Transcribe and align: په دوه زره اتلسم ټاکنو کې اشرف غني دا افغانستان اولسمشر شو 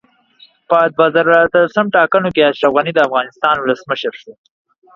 په 0.69 0.77
دوه 0.95 1.07
زره 1.15 1.33
اتلسم 1.45 1.85
ټاکنو 1.95 2.29
کې 2.35 2.41
اشرف 2.49 2.71
غني 2.75 2.91
دا 2.95 3.01
افغانستان 3.07 3.55
اولسمشر 3.57 4.13
شو 4.21 4.31